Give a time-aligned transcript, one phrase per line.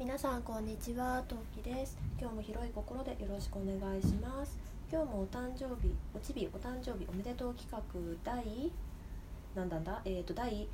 [0.00, 1.98] 皆さんこんにちは、トウキです。
[2.18, 4.58] 今日も広い心でよろしくお願いします。
[4.90, 7.82] 今日もお誕生日、おちびお誕生日おめでとう企画
[8.24, 8.72] 第
[9.54, 10.66] 何弾だ、えーと第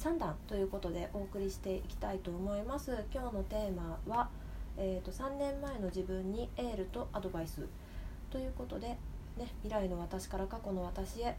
[0.00, 3.04] 3弾ということでお送りしていきたいと思います。
[3.14, 4.28] 今日のテーマは、
[4.76, 7.68] えー、と3年前の自分にエールとアドバイス
[8.30, 8.98] ということで、ね、
[9.62, 11.36] 未来の私から過去の私へ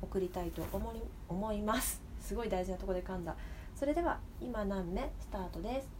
[0.00, 2.00] 送りたいと思い思います。
[2.20, 3.34] すごい大事なとこで噛んだ。
[3.74, 5.10] それでは今何目？
[5.18, 5.99] スタートです。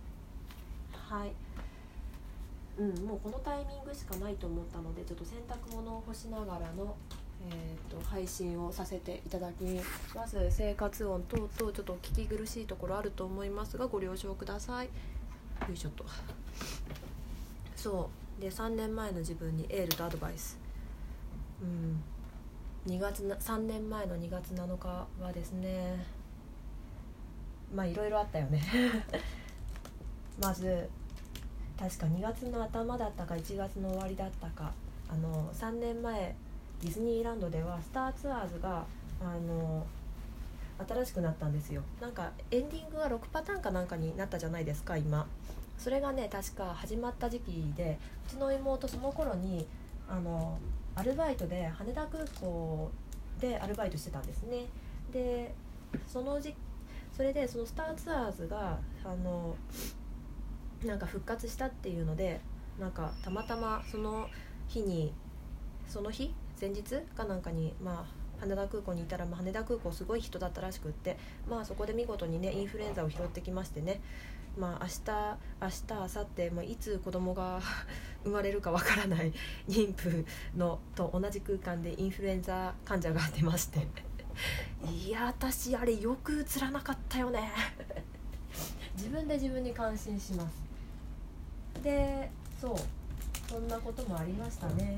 [1.10, 1.32] はい。
[2.78, 6.96] うん、もうこのタイミングしかないと思ったのでちょっと洗濯物を干しながらの、
[7.50, 9.64] えー、と配信をさせていただき
[10.14, 14.86] ます生活音等々ちょっと聞き苦しいところあると思いますがご了承ください。
[14.86, 14.92] よ
[15.74, 16.04] いしょっと。
[17.76, 18.40] そう。
[18.40, 20.58] で3年前の自分にエールとアドバイス。
[21.60, 22.02] うん。
[22.86, 26.06] 2月な3年前の2月7日はですね
[27.74, 28.62] まあいろいろあったよね。
[30.40, 30.88] まず
[31.80, 34.70] 確か2月の頭だったか1月の終わりだったか
[35.08, 36.36] あの3年前
[36.82, 38.84] ディズニーランドではスターツアーズが
[39.22, 39.86] あの
[40.86, 41.82] 新しくなったんですよ。
[42.00, 45.26] なんかエンディングが6パターンかなんかになったじゃないですか今。
[45.78, 49.66] それがね確か始まった時期でうちの妹その頃に
[50.08, 50.58] あの
[50.94, 52.90] アルバイトで羽田空港
[53.40, 54.66] でアルバイトしてたんですね。
[55.12, 55.54] で
[56.06, 56.54] その時
[57.16, 59.54] それでそのスターツアーズがあの
[60.84, 62.40] なんか復活したっていうので
[62.78, 64.28] なんかたまたまその
[64.68, 65.12] 日に
[65.86, 74.00] その日前日かなんかにまあ羽田空港にいたら、まあ、羽田空港すごい人だったらしくってまあそこで見事にねインフルエンザを拾ってきましてね
[74.58, 77.60] まあ明日明日明後日、まあ、いつ子供が
[78.24, 79.32] 生まれるかわからない
[79.68, 80.24] 妊婦
[80.56, 83.86] のと同じ空間でインフルエンザ患者が出まして
[84.90, 87.52] いや私あれよく映らなかったよね。
[88.96, 90.69] 自分で自分に感心します。
[91.82, 92.76] でそう
[93.50, 94.96] そんなこともありましたね。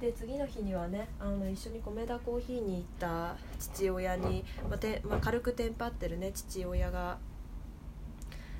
[0.00, 7.18] で次の日にはねあの一緒に米田コーヒーに行った父親に、まあてまあ、軽くテンパってるね父親が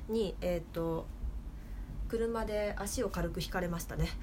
[0.09, 1.07] にえっ、と
[2.07, 4.09] 車で足を軽く引かれましたね。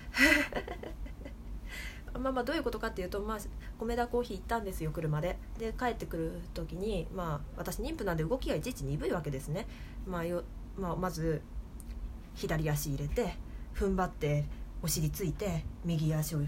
[2.15, 3.38] まあまあどういうことかっていうと、まあ、
[3.78, 5.38] 米田コーヒー行ったんですよ車で。
[5.59, 9.66] で帰ってくる時に、まあ、私妊婦なんで動きがいちいち鈍いわけですね、
[10.06, 10.44] まあよ
[10.76, 11.42] まあ、まず
[12.34, 13.34] 左足入れて
[13.75, 14.44] 踏ん張って
[14.82, 16.41] お尻ついて右足を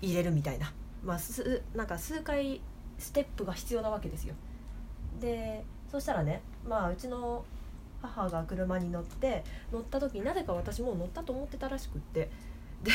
[0.00, 0.72] 入れるみたいな,、
[1.04, 2.60] まあ、すなんか数回
[2.98, 4.34] ステップが必要なわけですよ。
[5.20, 7.44] でそしたらね、まあ、うちの
[8.00, 12.30] 母が車に乗って乗った時なぜか私もう乗ったと思ってたらしくって。
[12.82, 12.90] で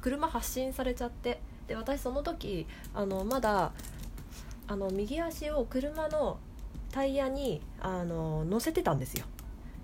[0.00, 1.40] 車発進されちゃって。
[1.68, 3.72] で私その時あのまだ
[4.68, 6.38] あの右足を車の
[6.92, 9.26] タイヤにあの乗せてたんですよ。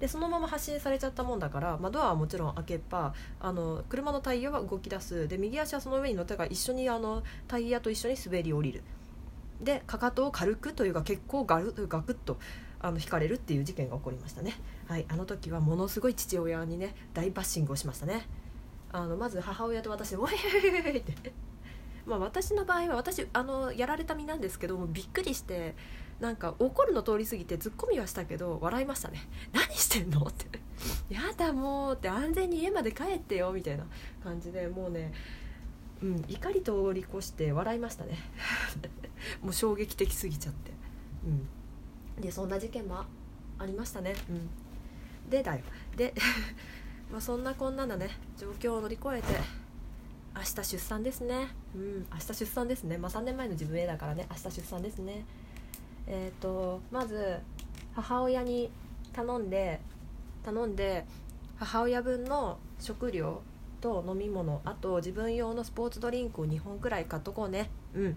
[0.02, 5.28] でそのまま発進されちゃったもんだから、まあ、ドアはもちろん開けっぱあの車のタイヤは動き出す。
[5.28, 8.82] で右足はその上に乗ってから一緒にあのタイヤと一緒に滑り降りる。
[9.60, 12.40] でかかとを軽くというか結構ガルガクッと
[12.80, 14.60] あの引かれるっていう事件が起こりましたね。
[14.88, 18.26] はいあの時はものすごい父親にね大バッシングをしましたね。
[18.90, 21.32] あのまず母親と私で「おいおいおいおい」って。
[22.06, 25.74] まあ私の場合は私あのやられた身なんですけどもびっくりして
[26.20, 30.20] なんか怒るの通り過ぎてツッコミはしたけど笑いましたね何してんの？
[30.22, 30.46] って
[31.08, 33.84] やだもうって安全に家まで帰ってよみたいな
[34.22, 35.12] 感じでもうね
[36.02, 38.18] うん怒り通り越して笑いましたね。
[39.40, 40.72] もう衝撃的すぎちゃって。
[42.16, 42.20] うん。
[42.20, 43.04] でそんな事件も
[43.58, 44.14] ありましたね。
[44.28, 44.50] うん。
[45.30, 45.62] でだよ。
[45.96, 46.12] で
[47.10, 49.40] まあそんなこんなのね状況を乗り越えて
[50.34, 51.48] 明日出産ですね。
[51.74, 52.96] うん明日出産ですね。
[52.98, 54.26] まあ3年前の自分へだからね。
[54.30, 55.24] 明日出産ですね。
[56.06, 57.38] えっ、ー、とまず
[57.94, 58.70] 母親に
[59.12, 59.80] 頼んで
[60.42, 61.04] 頼んで
[61.56, 63.42] 母親分の食料
[63.80, 67.70] と飲み物あと自分用のスポーツドリンクを2本くらい買っとこうね。
[67.94, 68.16] うん。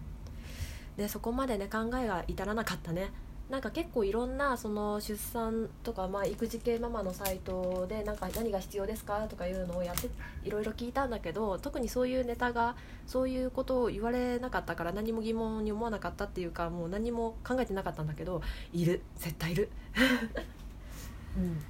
[0.98, 3.12] でそこまでね考えが至らなかったね。
[3.50, 10.10] なんか結構いろんなその出産とか、まあ、育児系ママのサイトでなんか何が必要ですかとかいうのをやって
[10.44, 12.76] いろいろ聞いたんだけど特にそういうネタが
[13.06, 18.42] そういうことを言われなかったから何も疑問に思わなかったっていうかもう何も考えてなかったんだけど
[18.74, 19.70] いる絶対いる。
[21.38, 21.62] うん。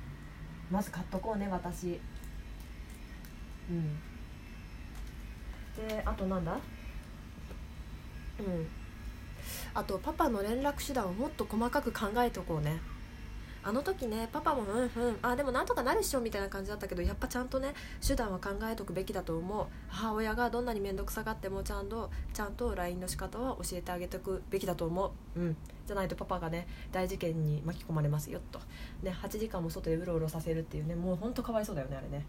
[0.72, 2.00] まず買っとこうね私。
[3.70, 4.00] うん。
[5.88, 6.58] であとなんだ？
[8.40, 8.68] うん
[9.76, 12.80] あとパパの連絡手段をもっと細かく考えておこうね。
[13.68, 17.74] あの時ねパパもうんうんあでもなんとかなるっしょみたいな感じだったけどやっぱちゃんとね
[18.06, 19.66] 手段は考えとくべきだと思う。
[19.90, 25.40] 母親がどんなに面倒くさがってもちゃんとちゃんと LINE の仕方は教えてあげておくべきだと思う。
[25.40, 25.58] うん。
[25.86, 28.60] じゃないとパパがね大事件に巻き込まれますよと。
[29.02, 32.24] ね8時間も外でうろうろさせるっていうねもうほんとかわいそうだよねあれね。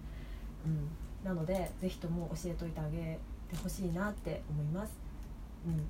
[0.64, 0.88] うん。
[1.22, 4.98] なので是非とも教えといてあげてほしいなって思います。
[5.66, 5.87] うん。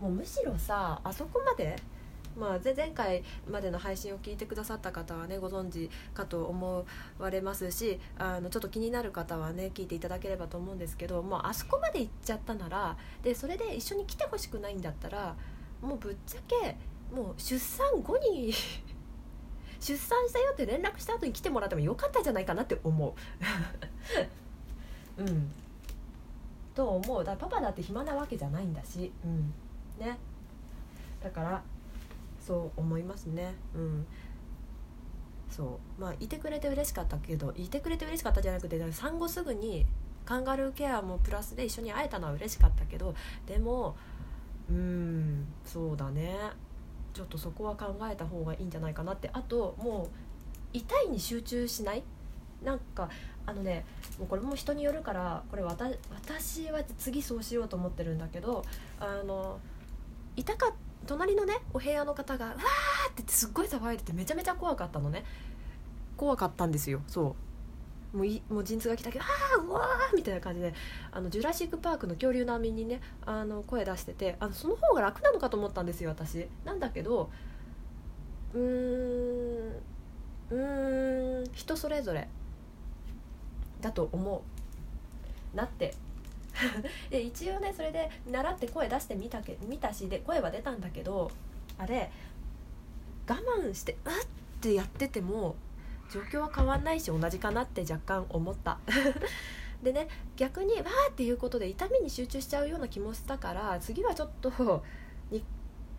[0.00, 1.76] もうむしろさあそこまで
[2.36, 6.86] まあ、前回までの配信を聞いてくださった方はねご存知かと思
[7.18, 15.34] われますしあのちょっと気になる方はね聞いていただければと思うんですけど、まあ、あそこまで行っちゃったならでそれで一緒に来てほしくないんだったら
[15.82, 16.76] もうぶっちゃけ
[17.14, 18.52] もう出産後に
[19.80, 23.14] 出産したよって連絡した後に来てもらってもよかったんじゃないかなって思う。
[25.22, 25.52] うん。
[26.74, 27.24] と思う。
[27.24, 29.54] だからパパだって暇なわけじゃないんだし、うん。
[29.98, 30.18] ね、
[31.22, 31.62] だから
[32.40, 33.54] そう思いますね。
[33.74, 34.06] うん。
[35.50, 36.00] そう。
[36.00, 39.86] まあいてくれて嬉しかったけどいてくれて嬉しかったじゃなくて産後すぐに
[40.24, 43.14] カンガルーケアもプラスで一緒に会えたのは嬉しかったけど
[43.46, 43.96] でも
[44.70, 46.36] うんそうだね。
[47.14, 49.30] ちょっとそこは考えた方がいいんじゃないかなって。
[49.32, 50.08] あともう
[50.72, 52.02] 痛いに集中しない？
[52.62, 53.08] なんか
[53.46, 53.86] あのね
[54.18, 58.64] もうこれも人によるからこれ私は次そうしようと思ってるんだけど
[59.00, 59.58] あの
[60.38, 60.72] 痛か
[61.06, 65.24] 隣のねお部屋の方が「わー!」ってすっごい騒いでてめちゃめちゃ怖かったのね。
[66.16, 67.00] 怖かったんですよ。
[67.06, 67.36] そ
[68.14, 68.16] う。
[68.16, 70.72] もういもう陣痛が来たけど「ああうわー!」みたいな感じで
[71.10, 76.48] あのジュラシック・パークの恐竜並みにねあの声出しててあのその方が楽なのかと思ったんですよ私。
[76.64, 77.30] なんだけど
[78.54, 79.72] うーん
[80.50, 82.28] うーん人それぞれ
[83.80, 84.42] だと思
[85.54, 85.56] う。
[85.56, 85.94] なって
[87.10, 91.30] で一応ねそれで習って声出してみたけ見たしで声は出たんだけど
[91.78, 92.10] あれ
[93.28, 94.12] 我慢してうっ
[94.58, 95.54] ってやってても
[96.12, 98.78] 状況は変わんないし同じかなって若干思った。
[99.82, 104.82] でね逆にわーっていうことで痛みに集中しちゃうような気もしたから次はちょっと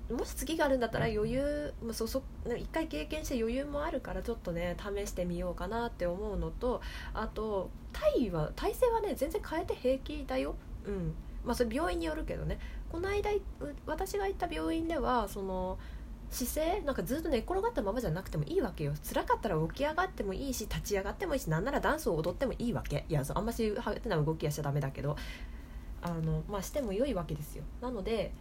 [0.10, 2.24] もし次があるんだったら余裕もうそそ
[2.58, 6.82] 一回経験して余裕もあるからちょっとね試してみようかなって思うのと
[7.14, 10.56] あと体は体勢はね全然変えて平気だよ。
[10.86, 11.14] うん。
[11.46, 12.60] まあそれ病院によるけどね。
[12.92, 13.30] この間
[13.86, 15.78] 私が行った病院ではその
[16.32, 18.94] 姿勢なんかずっと寝転がったままじゃなくてもいいわけよ。
[19.08, 23.06] 辛かったら起き上がってもいいし立ち上がってもいいしなんならダンスを踊ってもいいわけ。
[23.10, 25.16] いやあんまし派手な動きはしちゃダメだけど
[26.02, 27.64] あのまあしても良いわけですよ。
[27.82, 28.32] なので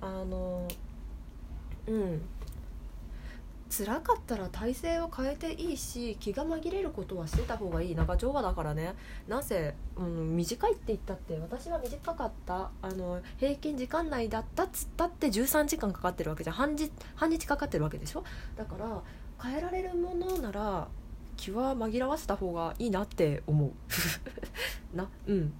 [0.00, 0.66] あの
[1.88, 2.22] うん。
[3.70, 7.94] 辛かったら体勢を変えていいし気が紛れることはしてた方がいい。
[7.94, 8.94] 長丁場だからね。
[9.28, 12.70] なぜ、うん、短いって言ったって私は短かった。
[12.80, 16.56] あの平均時間内だったっつったって13時間かかってるわけじゃん。
[16.56, 18.24] 半日半日かかってるわけでしょ？
[18.56, 19.02] だから
[19.42, 20.88] 変えられるものなら
[21.36, 23.70] 気は紛らわせた方がいいなって思う。
[24.96, 25.52] なうん。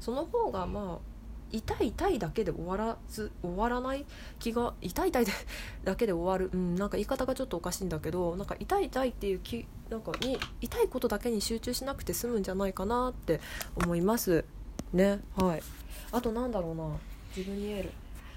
[0.00, 1.13] その方がまあ
[1.54, 4.04] 痛い痛いだけで終わらず終わらない
[4.40, 5.24] 気が痛い痛い
[5.84, 13.40] だけで終わる、うん、なんか言い方がちょっとおかしいんだけどなんか痛い痛いっていう気なんかに痛いことだけに集中しなくて済むんじゃないかなって
[13.76, 14.44] 思います。
[14.92, 15.62] ねはい。
[16.10, 16.88] あとなんだろうな。
[17.36, 17.90] 自分に言える。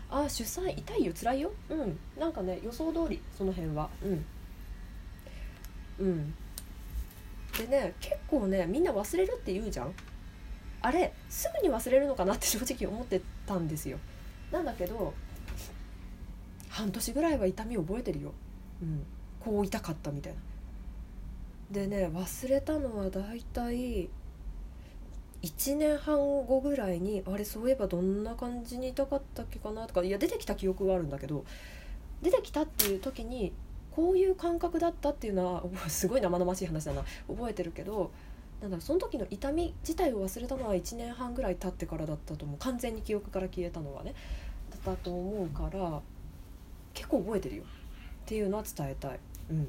[0.09, 1.51] あ出産痛いよ辛いよ。
[1.69, 1.99] うん。
[2.19, 3.89] なんかね予想通りその辺は。
[4.03, 4.25] うん。
[5.99, 6.33] うん。
[7.57, 9.93] でね結構ねみんな忘れるって言うじゃん。
[10.81, 13.97] あれすぐに忘れるのかなって正直思ってたんですよ。
[14.51, 15.13] なんだけど
[16.69, 18.33] 半年ぐらいは痛み覚えてるよ、
[18.81, 19.03] うん、
[19.39, 20.39] こう痛かったみたいな。
[21.71, 24.09] でね忘れたのはだいたい
[25.43, 31.45] 1年半後ぐらいにあれそういえばどんな感じに痛かったっけかなとかいや出てきた記憶はあるんだけど
[32.21, 33.53] 出てきたっていう時に
[33.91, 37.03] こういう感覚だったっていうのは すごい生々しい話だな。
[37.27, 38.11] 覚えてるけど
[38.61, 42.57] なんだその時の痛み自体を忘れたのは1年半ぐらい経ってからだったと思う。
[42.57, 44.13] 完全に記憶から消えたのはね。
[44.71, 46.01] だったと思うから
[46.93, 47.63] 結構覚えてるよ。
[47.63, 47.65] っ
[48.25, 49.19] ていうのは伝えたい。
[49.51, 49.67] うん。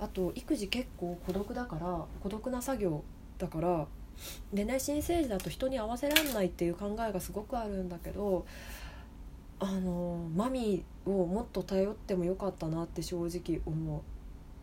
[0.00, 3.02] あと育児結構孤独だから孤独な作業
[3.36, 3.86] だから
[4.52, 8.46] でね新生児だと人に合わせらんないっていう考えがすごくあるんだけど
[9.60, 14.02] あのマミをもっと頼ってもよかったなって正直思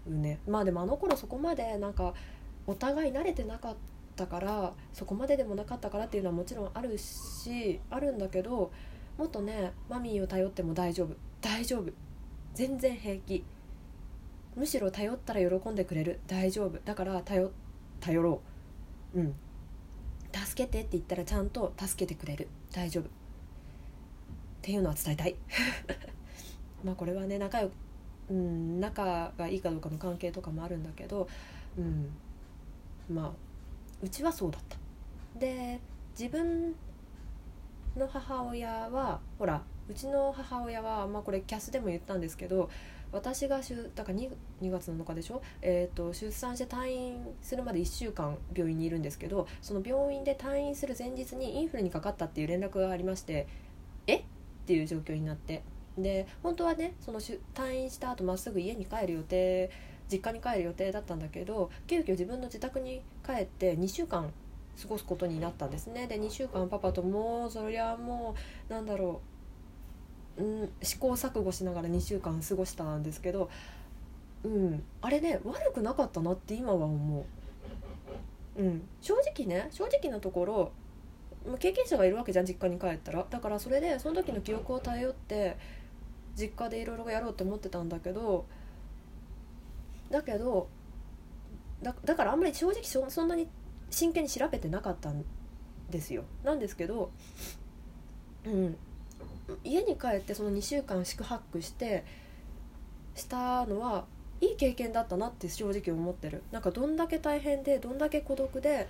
[0.07, 0.39] うね。
[0.47, 2.13] まあでもあの頃そこまでなんか
[2.67, 3.75] お互い慣れてなかっ
[4.15, 8.71] たからそこまででもなかったからっていうのはもちろんあるしあるんだけど
[9.17, 11.15] もっとねマミーを頼っても大丈夫。
[11.41, 11.91] 大丈夫。
[12.53, 13.43] 全然平気。
[14.55, 16.19] むしろ頼ったら喜んでくれる。
[16.27, 16.79] 大丈夫。
[16.83, 17.51] だから頼
[17.99, 18.41] 頼ろ
[19.13, 19.19] う。
[19.19, 19.35] うん。
[20.33, 22.47] 助けてって言ったらちゃんと助けてくれる。
[22.73, 23.05] 大丈夫。
[23.05, 23.07] っ
[24.61, 25.35] ていうのは伝えたい。
[26.83, 27.69] まあこれはね仲良
[28.29, 31.27] うん、仲がいいかどうかの関係とかもあるんだけど、
[31.77, 32.09] うん、
[33.09, 33.31] まあ
[34.01, 34.77] うちはそうだった。
[35.39, 35.79] で
[36.17, 36.73] 自分
[37.97, 42.69] の母親はほらうちの母親は、まあ、これキャスでも言ったんですけど
[43.11, 43.61] 私が
[43.95, 44.29] だから 2,
[44.61, 53.47] 2月7日でしょ、えーと、出産して退院するまで1週間病院にいるんですけどその病院で退院する前日にインフルにかかったっていう連絡がありまして
[54.07, 54.17] え？
[54.17, 54.23] っ
[54.65, 55.63] ていう状況になって。
[55.97, 57.39] で本当はねその退
[57.73, 59.71] 院した後まっすぐ家に帰る予定
[60.11, 64.31] 実家に帰る予定だったんだけど急遽自分の自宅に帰って2週間
[64.81, 66.07] 過ごすことになったんですね。
[66.07, 68.35] で2週間パパともうそりゃも
[68.69, 69.21] うなんだろ
[70.37, 73.49] う、うん、試行錯誤しながら2週間過ごしたんですけど、
[74.43, 77.25] うん、あれね悪くなかったなって今は思
[78.57, 80.71] う、うん、正直ね正直なところ
[81.59, 83.25] 経験者がいるわけじゃん実家に帰ったら。
[83.29, 85.57] だからそれでその時の記憶を頼って
[86.35, 88.45] 実家でいろいろやろうと思ってたんだけど
[90.09, 90.69] だけど
[91.81, 93.47] だだからあんまり正直そんなに
[93.89, 95.23] 真剣に調べてなかったん
[95.89, 96.23] ですよ。
[96.43, 97.11] なんですけど、
[98.45, 98.77] うん、
[99.63, 102.03] 家に帰ってその2週間宿泊して
[103.13, 104.05] したのは
[104.41, 106.43] いい経験だったなって正直思ってる。
[106.51, 108.87] なんかどんだけ大変でどんだけ孤独で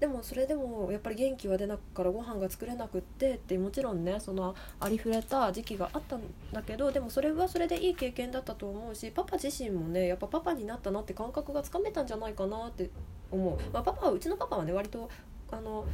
[0.00, 12.88] でもそれでもやっぱり元気は出なくからご飯が作れなくってってもちろんねそのありふれた時期があったんだけどでもそれはそれでいい経験だったと思うしパパ自身もねやっぱパパになったなって感覚がつかめたんじゃないかなって
[13.30, 15.10] 思う、まあ、パパはうちのパパはね割と
[15.50, 15.84] あの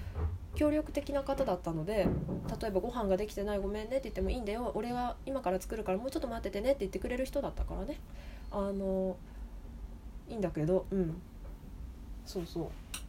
[0.55, 2.07] 協力的な方だったので
[2.61, 4.73] 例えばご飯ができてないごめんねって言ってもいいんだよ。
[4.75, 7.99] 俺は今から作るからもうちょっと待っててねって言ってくれる人だったからね。
[8.51, 9.17] あの
[10.29, 11.21] いいんだけどうん。
[12.25, 12.67] そうそう。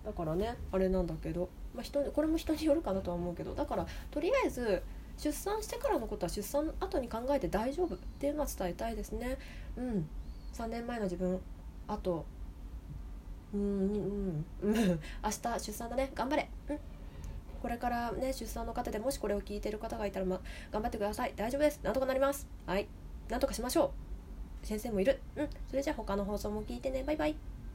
[0.07, 4.81] だからねあれなんだけど、まあ人、これも人によるかなとは思うけどだからとりあえず
[5.17, 9.37] 出産してからのことは出産後に考えて大丈夫っていうのは伝えたいですね。
[9.75, 10.07] うん。
[10.53, 11.41] 3年前の自分
[11.87, 12.25] あと
[13.53, 14.75] うんうんうん。
[15.23, 16.11] 明日出産だね。
[16.15, 16.49] 頑張れ。
[16.69, 16.79] うん。
[17.61, 20.39] これからね出産の方でもしこれを聞いてる方がいたら、ま、
[20.71, 21.33] 頑張ってください。
[21.35, 21.81] 大丈夫です。
[21.83, 22.47] なんとかなります。
[22.65, 22.87] はい。
[23.27, 23.91] なんとかしましょ
[24.63, 24.65] う。
[24.65, 25.19] 先生もいる。
[25.35, 25.49] うん。
[25.67, 27.03] それじゃあ他の放送も聞いてね。
[27.03, 27.56] バイバイ。